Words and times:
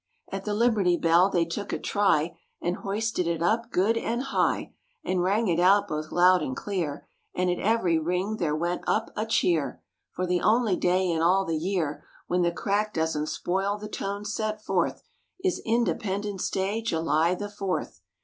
At 0.31 0.45
the 0.45 0.55
Liberty 0.55 0.97
Bell 0.97 1.29
they 1.29 1.45
took 1.45 1.71
a 1.71 1.77
try, 1.77 2.35
And 2.59 2.77
hoisted 2.77 3.27
it 3.27 3.43
up 3.43 3.69
good 3.69 3.95
and 3.97 4.23
high 4.23 4.73
And 5.03 5.21
rang 5.21 5.47
it 5.47 5.59
out 5.59 5.87
both 5.87 6.11
loud 6.11 6.41
and 6.41 6.57
clear, 6.57 7.07
And 7.35 7.51
at 7.51 7.59
every 7.59 7.99
ring 7.99 8.37
there 8.37 8.55
went 8.55 8.81
up 8.87 9.11
a 9.15 9.27
cheer; 9.27 9.83
For 10.09 10.25
the 10.25 10.41
only 10.41 10.75
day 10.75 11.07
in 11.11 11.21
all 11.21 11.45
the 11.45 11.55
year 11.55 12.03
When 12.25 12.41
the 12.41 12.51
crack 12.51 12.95
doesn't 12.95 13.27
spoil 13.27 13.77
the 13.77 13.87
tone 13.87 14.25
sent 14.25 14.59
forth 14.59 15.03
Is 15.43 15.61
Independence 15.67 16.49
Day, 16.49 16.81
July 16.81 17.35
the 17.35 17.47
Fourth. 17.47 18.01